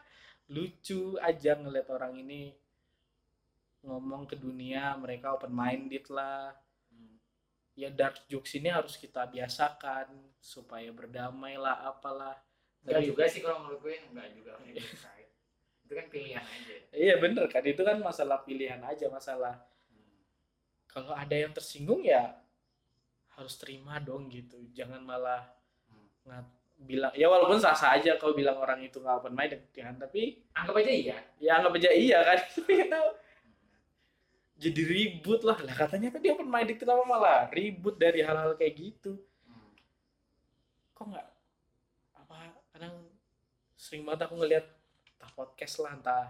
lucu 0.49 1.17
aja 1.19 1.53
ngeliat 1.59 1.89
orang 1.91 2.17
ini 2.17 2.53
ngomong 3.87 4.27
ke 4.27 4.35
dunia 4.35 4.93
mereka 4.97 5.33
open 5.33 5.51
minded 5.51 6.05
lah 6.09 6.51
Hmm. 6.89 7.17
ya 7.73 7.89
dark 7.89 8.27
jokes 8.27 8.53
ini 8.53 8.69
harus 8.69 8.95
kita 8.95 9.25
biasakan 9.25 10.11
supaya 10.37 10.91
berdamai 10.91 11.55
lah 11.55 11.87
apalah 11.87 12.35
Enggak 12.83 12.95
Tapi- 12.97 13.09
juga 13.09 13.25
sih 13.27 13.41
kalau 13.41 13.59
menurut 13.61 13.81
gue 13.81 13.95
enggak 14.01 14.29
juga. 14.33 14.53
Itu 15.83 15.93
kan 15.93 16.07
pilihan 16.07 16.39
aja. 16.41 16.75
iya 16.93 17.15
bener 17.17 17.47
kan 17.47 17.63
itu 17.63 17.79
kan 17.81 17.95
masalah 17.97 18.43
pilihan 18.43 18.79
aja 18.81 19.07
masalah 19.07 19.55
Hmm. 19.87 20.19
kalau 20.87 21.11
ada 21.13 21.31
yang 21.33 21.51
tersinggung 21.51 22.03
ya 22.03 22.35
harus 23.31 23.55
terima 23.55 23.99
dong 23.99 24.27
gitu 24.27 24.59
jangan 24.73 24.99
malah 25.01 25.47
Hmm. 25.87 26.07
ngat 26.25 26.47
bilang 26.79 27.13
ya 27.13 27.27
walaupun 27.27 27.57
sah 27.57 27.73
sah 27.73 27.95
aja 27.95 28.15
kalau 28.15 28.33
bilang 28.33 28.55
orang 28.57 28.83
itu 28.83 28.99
nggak 28.99 29.17
open 29.17 29.33
minded 29.33 29.63
kan 29.71 29.95
tapi 29.95 30.43
Anggap 30.53 30.75
aja 30.77 30.93
iya. 30.93 31.17
ya 31.39 31.53
anggap 31.57 31.73
aja 31.75 31.91
iya 31.91 32.19
kan 32.21 32.39
jadi 34.57 34.83
ribut 34.83 35.45
lah 35.45 35.59
lah 35.61 35.75
katanya 35.77 36.09
tadi 36.11 36.33
open 36.33 36.49
minded 36.49 36.77
kenapa 36.77 37.05
malah 37.05 37.45
ribut 37.53 37.95
dari 37.95 38.25
hal-hal 38.25 38.57
kayak 38.57 38.75
gitu 38.75 39.21
Hmm. 39.45 39.73
kok 40.93 41.05
nggak 41.07 41.29
apa 42.17 42.35
kadang 42.73 42.95
sering 43.77 44.03
banget 44.03 44.25
aku 44.25 44.35
ngeliat 44.37 44.65
entah 45.13 45.33
podcast 45.33 45.75
lah 45.79 45.93
entah 45.93 46.27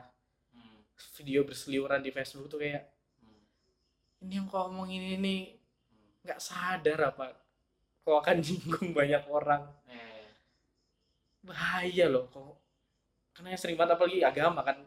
Hmm. 0.51 0.83
video 1.15 1.47
berseliweran 1.47 2.01
di 2.01 2.11
Facebook 2.11 2.49
tuh 2.49 2.59
kayak 2.59 2.83
Hmm. 3.17 3.41
ini 4.23 4.33
yang 4.37 4.47
kau 4.47 4.67
omongin 4.67 5.17
ini 5.17 5.55
nggak 6.23 6.43
sadar 6.43 7.15
apa 7.15 7.31
kau 8.03 8.19
akan 8.19 8.37
nyinggung 8.45 8.91
banyak 8.91 9.23
orang 9.27 9.63
Eh. 9.87 10.27
bahaya 11.43 12.11
loh 12.11 12.27
kok 12.27 12.59
karena 13.33 13.55
yang 13.55 13.61
sering 13.61 13.77
banget 13.77 13.95
apalagi 13.95 14.25
agama 14.25 14.65
kan. 14.65 14.81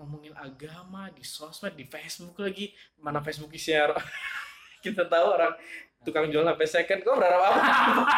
Ngomongin 0.00 0.32
agama 0.32 1.12
di 1.12 1.20
sosmed 1.20 1.76
di 1.76 1.84
Facebook 1.84 2.40
lagi. 2.40 2.72
Mana 2.96 3.20
Facebook 3.20 3.52
isinya 3.52 3.92
kita 4.84 5.04
tahu 5.04 5.26
orang 5.36 5.52
tukang 6.00 6.32
jual 6.32 6.40
HP 6.48 6.64
second. 6.64 7.04
Kok 7.04 7.20
berharap 7.20 7.42
apa? 7.52 7.60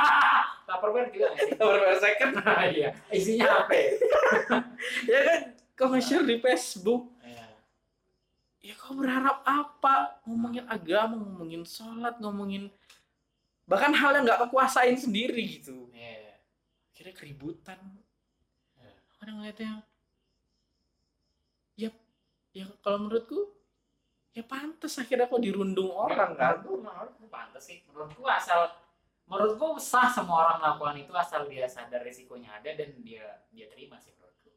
Tupperware 0.70 1.10
juga 1.10 1.34
berharap 1.58 1.98
second. 2.06 2.32
Iya. 2.70 2.88
Isinya 3.10 3.66
apa? 3.66 3.74
ya 5.10 5.20
kan? 5.26 5.40
Kau 5.74 5.90
nge-share 5.90 6.22
di 6.22 6.38
Facebook. 6.38 7.10
Iya. 7.26 7.46
ya 8.62 8.74
kau 8.78 8.94
berharap 8.94 9.42
apa? 9.42 10.22
Ngomongin 10.22 10.62
agama 10.70 11.18
ngomongin 11.18 11.66
sholat 11.66 12.22
ngomongin 12.22 12.70
bahkan 13.66 13.94
hal 13.94 14.14
yang 14.14 14.22
nggak 14.22 14.46
kau 14.46 14.54
kuasain 14.54 14.94
sendiri 14.94 15.58
gitu. 15.58 15.90
Iya. 15.90 16.38
kira 16.94 17.10
keributan. 17.10 17.82
Iya. 18.78 18.94
kadang 19.18 19.42
ngeliatnya 19.42 19.82
ya 21.76 21.90
ya 22.52 22.66
kalau 22.84 23.08
menurutku 23.08 23.48
ya 24.32 24.44
pantas 24.44 24.96
akhirnya 24.96 25.28
kok 25.28 25.40
dirundung 25.44 25.92
orang 25.92 26.32
kan 26.36 26.60
Menurutku, 26.60 26.80
menurutku 26.80 27.24
pantas 27.28 27.62
sih. 27.68 27.84
Menurutku 27.88 28.24
asal 28.28 28.68
menurutku 29.28 29.78
sah 29.80 30.08
semua 30.08 30.44
orang 30.44 30.58
melakukan 30.60 30.96
itu 30.98 31.12
asal 31.16 31.48
dia 31.48 31.64
sadar 31.68 32.04
risikonya 32.04 32.60
ada 32.60 32.70
dan 32.76 32.90
dia 33.04 33.44
dia 33.52 33.68
terima 33.68 33.96
sih 34.00 34.12
menurutku. 34.16 34.50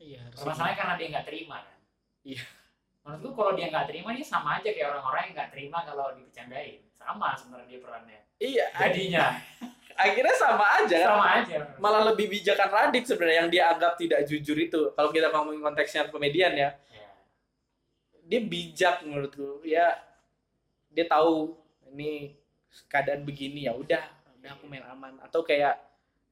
iya 0.00 0.22
Masalahnya 0.32 0.76
karena 0.76 0.94
dia 1.00 1.08
nggak 1.16 1.26
terima 1.28 1.56
kan. 1.64 1.78
Iya. 2.22 2.44
Menurutku 3.02 3.30
kalau 3.34 3.52
dia 3.58 3.66
nggak 3.72 3.86
terima 3.88 4.08
dia 4.14 4.26
sama 4.26 4.60
aja 4.60 4.68
kayak 4.70 4.88
orang-orang 4.94 5.20
yang 5.26 5.34
nggak 5.36 5.50
terima 5.52 5.78
kalau 5.84 6.06
dipecandain. 6.14 6.80
Sama 6.94 7.28
sebenarnya 7.34 7.68
dia 7.68 7.80
perannya. 7.82 8.20
iya 8.38 8.66
Jadinya 8.78 9.26
akhirnya 9.96 10.36
sama 10.36 10.66
aja. 10.82 10.96
Kan 10.96 11.08
sama 11.08 11.26
aja. 11.40 11.56
malah 11.78 12.02
lebih 12.12 12.30
bijakan 12.30 12.68
Radit 12.70 13.04
sebenarnya 13.08 13.38
yang 13.44 13.50
dia 13.50 13.62
anggap 13.72 13.94
tidak 13.96 14.24
jujur 14.26 14.56
itu. 14.56 14.90
Kalau 14.92 15.10
kita 15.10 15.28
ngomongin 15.30 15.62
konteksnya 15.62 16.08
komedian 16.08 16.52
ya. 16.54 16.70
Ya. 16.92 17.08
dia 18.26 18.40
bijak 18.42 19.04
menurutku. 19.04 19.62
Ya 19.66 19.98
dia 20.92 21.08
tahu 21.08 21.56
ini 21.92 22.36
keadaan 22.88 23.24
begini 23.24 23.68
ya 23.68 23.76
udah 23.76 24.02
udah 24.40 24.50
aku 24.56 24.64
main 24.66 24.84
aman. 24.88 25.18
Atau 25.22 25.44
kayak 25.44 25.78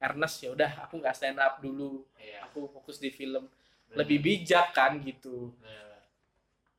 Ernest 0.01 0.41
ya 0.41 0.51
udah 0.53 0.89
aku 0.89 0.97
nggak 0.97 1.15
stand 1.15 1.37
up 1.37 1.61
dulu. 1.61 2.05
Iya. 2.17 2.49
aku 2.49 2.69
fokus 2.69 2.97
di 2.97 3.13
film. 3.13 3.47
Lebih 3.91 4.23
bijak 4.23 4.71
kan 4.71 4.97
gitu. 5.03 5.51
Bener. 5.59 5.89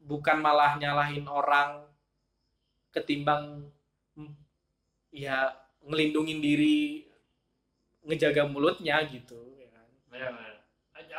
bukan 0.02 0.42
malah 0.42 0.74
nyalahin 0.82 1.30
orang 1.30 1.86
ketimbang 2.90 3.70
mm, 4.18 4.34
ya 5.14 5.61
ngelindungin 5.86 6.38
diri 6.38 7.06
ngejaga 8.02 8.46
mulutnya 8.46 9.02
gitu 9.06 9.54
ya 9.58 9.68
kan 9.70 9.86
Bener-bener. 10.10 10.62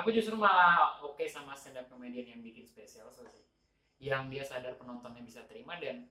Aku 0.02 0.10
justru 0.10 0.34
malah 0.34 1.00
oke 1.06 1.22
sama 1.30 1.54
stand 1.54 1.78
up 1.78 1.86
comedian 1.92 2.26
yang 2.26 2.42
bikin 2.42 2.66
spesial 2.66 3.12
so 3.14 3.22
sih. 3.30 3.46
Yang 4.02 4.24
dia 4.34 4.44
sadar 4.44 4.74
penontonnya 4.76 5.22
bisa 5.22 5.46
terima 5.46 5.78
dan 5.78 6.08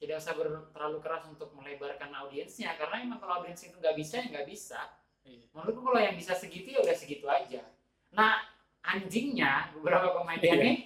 tidak 0.00 0.18
usah 0.18 0.34
ber- 0.34 0.72
terlalu 0.72 0.98
keras 1.04 1.24
untuk 1.28 1.52
melebarkan 1.54 2.10
audiensnya 2.16 2.74
karena 2.74 3.04
emang 3.04 3.20
kalau 3.20 3.40
audiens 3.44 3.60
itu 3.62 3.76
nggak 3.76 3.96
bisa 3.96 4.14
ya 4.24 4.26
nggak 4.34 4.48
bisa. 4.48 4.80
Iya. 5.22 5.46
Menurutku 5.52 5.80
kalau 5.84 6.00
yang 6.00 6.16
bisa 6.16 6.32
segitu 6.34 6.72
ya 6.74 6.80
udah 6.80 6.96
segitu 6.96 7.28
aja. 7.28 7.62
Nah 8.16 8.40
anjingnya 8.82 9.70
beberapa 9.76 10.16
komedian 10.16 10.56
Iya. 10.56 10.64
nih 10.64 10.76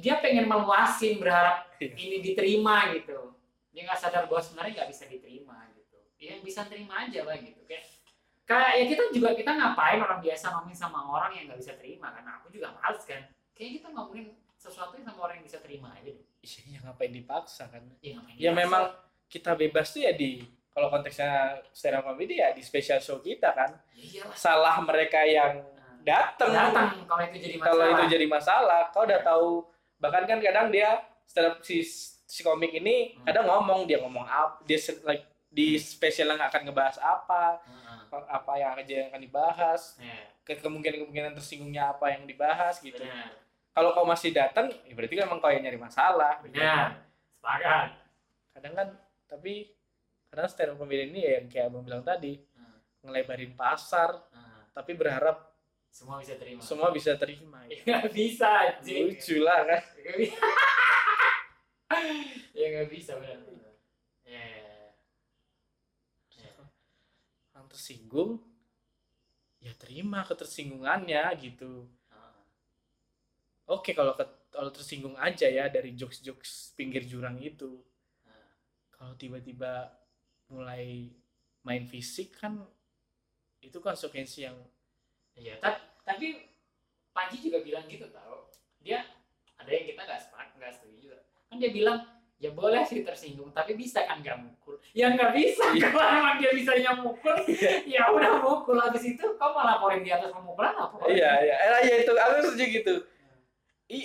dia 0.00 0.18
pengen 0.24 0.48
meluasin 0.48 1.20
berharap 1.20 1.68
Iya. 1.78 1.94
ini 1.94 2.16
diterima 2.24 2.90
gitu. 2.96 3.37
Dia 3.78 3.86
nggak 3.86 4.00
sadar 4.02 4.26
bahwa 4.26 4.42
sebenarnya 4.42 4.72
nggak 4.82 4.90
bisa 4.90 5.06
diterima 5.06 5.70
gitu. 5.78 6.02
Ya 6.18 6.34
yang 6.34 6.42
bisa 6.42 6.66
terima 6.66 7.06
aja 7.06 7.22
lah 7.22 7.38
gitu 7.38 7.62
kayak 7.62 7.86
kayak 8.42 8.72
ya 8.74 8.84
kita 8.90 9.02
juga 9.14 9.38
kita 9.38 9.54
ngapain 9.54 10.02
orang 10.02 10.18
biasa 10.18 10.50
ngomongin 10.50 10.74
sama 10.74 11.06
orang 11.06 11.30
yang 11.30 11.46
nggak 11.46 11.62
bisa 11.62 11.78
terima? 11.78 12.10
Karena 12.10 12.42
aku 12.42 12.50
juga 12.50 12.74
males 12.74 13.06
kan. 13.06 13.22
Kayak 13.54 13.70
kita 13.78 13.86
ngomongin 13.94 14.34
sesuatu 14.58 14.98
yang 14.98 15.06
sama 15.06 15.30
orang 15.30 15.38
yang 15.38 15.46
bisa 15.46 15.62
terima 15.62 15.94
aja 15.94 16.10
deh 16.10 16.26
Iya, 16.42 16.82
ngapain 16.82 17.14
dipaksa 17.14 17.70
kan? 17.70 17.86
Ya, 18.02 18.18
ngapain 18.18 18.34
ya 18.34 18.50
dipaksa? 18.50 18.58
memang 18.66 18.82
kita 19.30 19.50
bebas 19.54 19.86
tuh 19.94 20.02
ya 20.02 20.10
di 20.10 20.42
kalau 20.74 20.90
konteksnya 20.90 21.62
stand 21.70 22.02
up 22.02 22.06
comedy 22.10 22.42
ya 22.42 22.50
di 22.50 22.62
special 22.66 22.98
show 22.98 23.22
kita 23.22 23.54
kan. 23.54 23.70
Ya 23.94 24.26
iyalah 24.26 24.34
salah 24.34 24.74
mereka 24.82 25.22
yang 25.22 25.62
Nah, 25.78 25.94
datang 26.02 26.50
datang 26.50 26.88
kalau 27.06 27.22
itu 27.30 27.38
jadi 27.38 27.56
masalah 27.62 27.74
kalau 27.78 27.94
itu 27.94 28.04
jadi 28.10 28.26
masalah 28.26 28.80
kau 28.90 29.06
udah 29.06 29.20
tahu. 29.22 29.50
Bahkan 30.02 30.22
kan 30.26 30.38
kadang 30.42 30.66
dia 30.74 30.90
stand 31.28 31.46
up 31.52 31.62
si 31.62 31.82
si 32.28 32.44
komik 32.44 32.70
ini 32.70 33.16
Hmm. 33.16 33.24
kadang 33.24 33.48
ngomong 33.48 33.88
dia 33.88 33.98
ngomong 33.98 34.22
apa 34.22 34.60
dia 34.62 34.76
like 35.02 35.24
di 35.48 35.74
spesial 35.74 36.28
yang 36.28 36.44
akan 36.44 36.60
ngebahas 36.62 37.00
apa 37.00 37.56
Heeh. 37.64 38.28
apa 38.28 38.52
yang 38.54 38.76
aja 38.76 38.94
yang 38.94 39.08
akan 39.08 39.22
dibahas 39.22 39.96
Ya, 39.96 40.28
ke 40.44 40.52
kemungkinan 40.54 41.00
kemungkinan 41.02 41.32
tersinggungnya 41.32 41.88
apa 41.88 42.12
yang 42.12 42.24
dibahas 42.24 42.78
gitu. 42.78 43.00
Kalau 43.72 43.92
kau 43.92 44.04
masih 44.04 44.30
datang 44.30 44.68
ya 44.84 44.92
berarti 44.92 45.14
kan 45.14 45.24
emang 45.24 45.40
kau 45.40 45.48
yang 45.48 45.64
nyari 45.64 45.80
masalah 45.80 46.36
benar 46.38 47.00
sepakat. 47.32 47.88
Kadang 48.52 48.74
kan 48.74 48.88
tapi 49.24 49.72
karena 50.28 50.44
stand 50.46 50.70
up 50.70 50.84
ini 50.84 51.18
ya 51.18 51.40
yang 51.40 51.48
kayak 51.48 51.72
abang 51.72 51.80
bilang 51.80 52.04
tadi 52.04 52.36
Heeh. 52.36 52.76
ngelebarin 53.00 53.56
pasar 53.56 54.12
Heeh. 54.28 54.60
tapi 54.76 54.92
berharap 54.92 55.48
semua 55.88 56.20
bisa 56.20 56.36
terima. 56.36 56.60
semua 56.60 56.88
bisa 56.92 57.16
terima 57.16 57.64
ya 57.72 58.04
bisa 58.06 58.48
anjing. 58.68 59.08
Lucu 59.08 59.40
lah 59.40 59.64
kan 59.64 59.80
ya 62.52 62.66
nggak 62.68 62.88
bisa 62.92 63.16
benar 63.16 63.38
ya 64.28 64.36
ya, 64.36 64.44
ya. 64.44 64.88
Ya. 66.36 66.52
yang 67.56 67.66
tersinggung 67.66 68.38
ya 69.58 69.72
terima 69.74 70.22
ketersinggungannya 70.22 71.24
gitu 71.40 71.88
Ah. 72.12 72.44
oke 73.66 73.90
kalau 73.96 74.14
kalau 74.48 74.70
tersinggung 74.70 75.16
aja 75.18 75.48
ya 75.48 75.66
dari 75.72 75.96
jokes-jokes 75.96 76.76
pinggir 76.76 77.02
jurang 77.08 77.40
itu 77.40 77.80
Ah. 78.28 78.52
kalau 78.92 79.16
tiba-tiba 79.16 79.88
mulai 80.48 81.08
main 81.64 81.84
fisik 81.84 82.36
kan 82.36 82.64
itu 83.60 83.80
konsekuensi 83.80 84.46
yang 84.46 84.56
Iya, 85.38 85.54
ta- 85.62 85.78
tapi 86.02 86.50
Panji 87.14 87.38
juga 87.38 87.62
bilang 87.62 87.86
gitu 87.86 88.10
tau. 88.10 88.50
Dia 88.82 89.06
ada 89.54 89.70
yang 89.70 89.86
kita 89.86 90.02
nggak 90.02 90.22
sepakat, 90.22 90.50
nggak 90.58 90.74
setuju. 90.74 91.14
Kan 91.48 91.56
dia 91.56 91.72
bilang 91.72 91.98
ya 92.38 92.54
boleh 92.54 92.86
sih 92.86 93.02
tersinggung, 93.02 93.50
tapi 93.50 93.74
bisa 93.74 94.06
kan 94.06 94.22
nggak 94.22 94.38
mukul? 94.38 94.78
Ya 94.94 95.10
nggak 95.10 95.34
bisa. 95.34 95.74
Iya. 95.74 95.90
Kalau 95.90 96.06
emang 96.06 96.36
dia 96.38 96.50
bisanya 96.54 96.92
mukul, 96.94 97.34
ya 97.88 98.02
udah 98.14 98.38
mukul. 98.38 98.78
Habis 98.78 99.16
itu 99.16 99.24
kau 99.34 99.50
malah 99.56 99.78
laporin 99.78 100.06
di 100.06 100.10
atas 100.10 100.30
pemukulan 100.34 100.74
apa? 100.74 100.98
iya 101.06 101.30
iya 101.38 101.56
eh, 101.56 101.80
iya 101.86 101.94
itu 102.02 102.12
aku 102.12 102.34
setuju 102.42 102.64
gitu 102.66 102.94
I, 103.88 104.00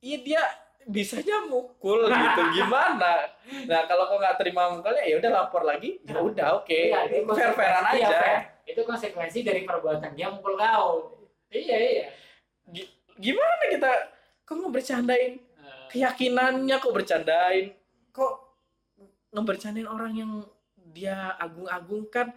iya 0.00 0.18
dia 0.24 0.42
bisanya 0.88 1.46
mukul 1.46 2.08
gitu 2.08 2.42
gimana 2.56 3.28
nah 3.68 3.86
kalau 3.86 4.08
kau 4.10 4.18
nggak 4.18 4.40
terima 4.40 4.72
mukulnya 4.72 5.04
ya 5.04 5.14
udah 5.20 5.30
lapor 5.30 5.62
lagi 5.62 6.00
ya 6.02 6.18
udah 6.18 6.58
oke 6.58 6.72
Iya, 6.72 7.06
itu 7.22 7.32
fair 7.36 7.52
fairan 7.54 7.84
aja 7.86 7.96
iya, 8.00 8.08
fair. 8.08 8.40
Itu 8.62 8.80
konsekuensi 8.86 9.42
dari 9.42 9.66
perbuatan 9.66 10.14
dia 10.14 10.30
mukul 10.30 10.54
kau. 10.54 11.18
Iya 11.52 11.76
iya. 11.76 12.06
gimana 13.20 13.62
kita 13.68 13.92
kok 14.48 14.56
ngebercandain 14.56 15.36
Eh, 15.36 15.51
keyakinannya 15.92 16.76
kok 16.80 16.94
bercandain. 16.96 17.76
Kok 18.10 18.34
ngebercandain 19.32 19.88
orang 19.88 20.12
yang 20.16 20.32
dia 20.92 21.36
agung-agungkan. 21.36 22.32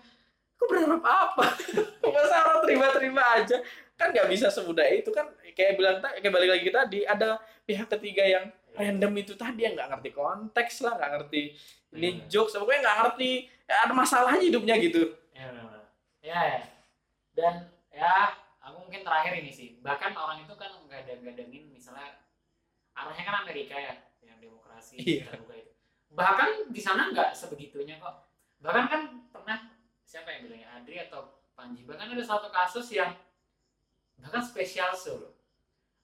Kok 0.55 0.67
berharap 0.67 1.03
apa? 1.03 1.47
Kok 2.03 2.12
masa 2.12 2.35
orang 2.43 2.59
terima-terima 2.63 3.24
aja? 3.39 3.57
Kan 3.95 4.12
nggak 4.12 4.27
bisa 4.27 4.51
semudah 4.51 4.88
itu 4.91 5.12
kan. 5.15 5.31
Kayak 5.55 5.79
bilang 5.79 5.97
kayak 6.03 6.31
balik 6.31 6.51
lagi 6.51 6.69
tadi 6.71 7.00
ada 7.07 7.39
pihak 7.63 7.88
ketiga 7.88 8.24
yang 8.27 8.45
random 8.75 9.15
itu 9.15 9.33
tadi 9.39 9.63
yang 9.63 9.74
nggak 9.74 9.88
ngerti 9.88 10.09
konteks 10.12 10.83
lah 10.83 11.00
nggak 11.00 11.12
ngerti 11.15 11.55
ini 11.95 12.09
Hmm. 12.12 12.27
jokes 12.27 12.59
pokoknya 12.59 12.83
nggak 12.83 12.97
ngerti 13.07 13.31
ya, 13.63 13.75
ada 13.88 13.93
masalah 13.95 14.35
hidupnya 14.35 14.75
gitu. 14.83 15.15
Ya, 15.31 15.47
ya, 16.19 16.39
ya. 16.59 16.62
Dan 17.31 17.71
ya, 17.88 18.35
aku 18.59 18.83
mungkin 18.83 19.07
terakhir 19.07 19.39
ini 19.39 19.51
sih. 19.51 19.79
Bahkan 19.79 20.12
orang 20.12 20.43
itu 20.43 20.53
kan 20.59 20.75
gadang-gadangin 20.91 21.71
misalnya 21.71 22.19
arahnya 22.95 23.23
kan 23.23 23.35
Amerika 23.43 23.75
ya, 23.75 23.93
yang 24.23 24.39
demokrasi 24.39 24.95
Iya. 24.97 25.27
terbuka 25.29 25.53
itu. 25.53 25.71
Bahkan 26.09 26.49
di 26.71 26.81
sana 26.81 27.11
nggak 27.11 27.35
sebegitunya 27.35 27.99
kok. 27.99 28.31
Bahkan 28.63 28.85
kan 28.87 29.01
pernah 29.29 29.57
siapa 30.01 30.31
yang 30.31 30.47
bilangnya 30.47 30.69
Adri 30.73 30.97
atau 31.01 31.35
Panji. 31.53 31.83
Bahkan 31.83 32.11
ada 32.11 32.23
satu 32.23 32.47
kasus 32.49 32.87
yang 32.91 33.11
bahkan 34.17 34.39
spesial 34.39 34.91
show 34.91 35.19
loh. 35.19 35.33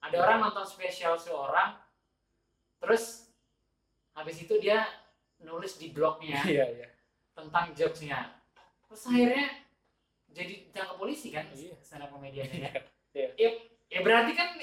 Ada 0.00 0.16
Iya. 0.16 0.22
orang 0.22 0.38
nonton 0.42 0.64
spesial 0.64 1.16
show 1.16 1.48
orang, 1.48 1.80
terus 2.76 3.32
habis 4.12 4.36
itu 4.38 4.56
dia 4.58 4.84
nulis 5.40 5.80
di 5.80 5.90
blognya 5.90 6.36
iya 6.46 6.64
iya 6.68 6.88
tentang 7.32 7.72
jokesnya 7.72 8.38
terus 8.86 9.08
akhirnya 9.08 9.48
jadi 10.28 10.68
ditangkap 10.68 10.96
polisi 10.96 11.32
kan 11.32 11.48
Iya. 11.50 11.74
stand 11.80 12.04
up 12.04 12.12
komediannya 12.12 12.60
ya. 12.60 12.72
Iya. 13.16 13.28
ya 13.40 13.50
ya 13.88 13.98
berarti 14.04 14.32
kan 14.36 14.54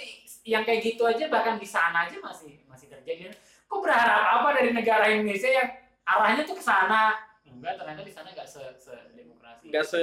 yang 0.50 0.65
kayak 0.65 0.82
gitu 0.82 1.06
aja 1.06 1.29
bahkan 1.29 1.62
di 1.62 1.68
sana 1.70 2.10
aja 2.10 2.18
masih 2.18 2.60
masih 2.65 2.89
terjadi 2.89 3.29
kok 3.70 3.79
berharap 3.86 4.41
apa 4.41 4.50
dari 4.58 4.74
negara 4.74 5.06
Indonesia 5.13 5.46
yang 5.46 5.70
arahnya 6.10 6.41
tuh 6.41 6.58
ke 6.58 6.63
sana? 6.65 7.13
Enggak 7.46 7.77
ternyata 7.77 8.01
di 8.01 8.14
sana 8.14 8.27
enggak 8.33 8.50
se, 8.50 8.62
se 8.81 8.94
demokrasi. 9.14 9.70
Nggak 9.70 9.85
se 9.85 10.01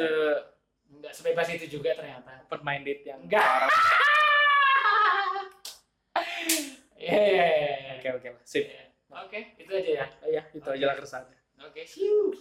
enggak 0.86 1.12
sebebas 1.12 1.46
itu 1.50 1.66
juga 1.78 1.98
ternyata. 1.98 2.46
Open 2.46 2.62
minded 2.62 3.02
yang 3.02 3.18
Nggak. 3.26 3.42
orang. 3.42 3.70
Iya, 6.96 7.12
iya, 7.22 7.46
iya, 7.46 7.76
iya. 7.76 7.92
oke 8.00 8.08
oke 8.18 8.28
sip. 8.42 8.66
Oke 9.12 9.54
itu 9.60 9.70
aja 9.70 9.90
ya. 10.02 10.06
Ya 10.26 10.42
itu 10.50 10.66
aja 10.66 10.84
lah 10.90 10.96
keresahannya. 10.98 11.38
Oke 11.62 11.86
siu 11.86 12.34